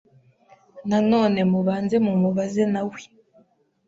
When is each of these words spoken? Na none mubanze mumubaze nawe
Na 0.89 0.99
none 1.11 1.39
mubanze 1.51 1.95
mumubaze 2.05 2.63
nawe 2.73 3.01